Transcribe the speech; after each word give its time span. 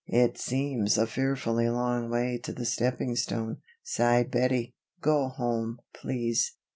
"It 0.09 0.35
seems 0.39 0.97
a 0.97 1.05
fearfully 1.05 1.69
long 1.69 2.09
way 2.09 2.39
to 2.41 2.51
the 2.53 2.65
stepping 2.65 3.15
stone," 3.15 3.57
sighed 3.83 4.31
Bettie. 4.31 4.73
"Go 4.99 5.27
home, 5.27 5.77
please. 5.93 6.55